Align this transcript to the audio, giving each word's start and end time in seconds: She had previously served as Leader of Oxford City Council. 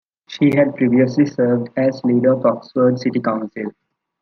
She 0.27 0.45
had 0.55 0.75
previously 0.77 1.27
served 1.27 1.69
as 1.77 2.03
Leader 2.03 2.33
of 2.33 2.43
Oxford 2.43 2.97
City 2.97 3.19
Council. 3.19 3.65